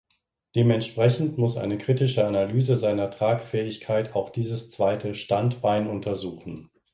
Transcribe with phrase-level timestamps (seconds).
[0.55, 6.71] Dementsprechend muss eine kritische Analyse seiner Tragfähigkeit auch dieses zweite 'Standbein’ untersuchen.